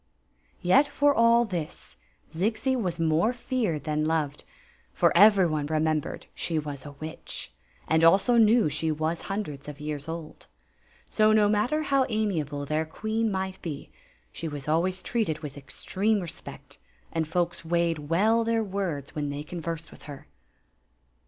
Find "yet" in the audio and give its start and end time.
0.63-0.87